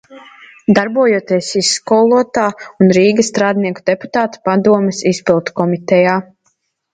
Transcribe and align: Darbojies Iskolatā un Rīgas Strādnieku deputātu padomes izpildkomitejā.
Darbojies 0.77 1.49
Iskolatā 1.59 2.45
un 2.85 2.93
Rīgas 2.99 3.29
Strādnieku 3.31 3.85
deputātu 3.91 4.43
padomes 4.51 5.05
izpildkomitejā. 5.13 6.19